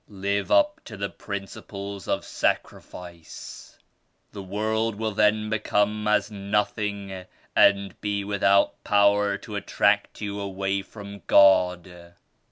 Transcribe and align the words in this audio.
Live 0.09 0.49
up 0.49 0.83
to 0.85 0.97
the 0.97 1.11
principles 1.11 2.07
of 2.07 2.25
Sacrifice. 2.25 3.77
The 4.31 4.41
world 4.41 4.95
will 4.95 5.11
then 5.11 5.47
become 5.51 6.07
as 6.07 6.31
noth 6.31 6.75
ing 6.79 7.25
and 7.55 8.01
be 8.01 8.23
without 8.23 8.83
power 8.83 9.37
to 9.37 9.55
attract 9.55 10.19
you 10.19 10.39
away 10.39 10.81
from 10.81 11.21
God. 11.27 12.15